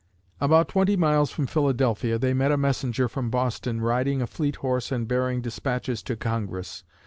About 0.39 0.67
twenty 0.67 0.97
miles 0.97 1.29
from 1.29 1.45
Philadelphia, 1.45 2.17
they 2.17 2.33
met 2.33 2.51
a 2.51 2.57
messenger 2.57 3.07
from 3.07 3.29
Boston 3.29 3.81
riding 3.81 4.19
a 4.19 4.25
fleet 4.25 4.55
horse 4.55 4.91
and 4.91 5.07
bearing 5.07 5.41
dispatches 5.41 6.01
to 6.01 6.15
Congress. 6.15 6.83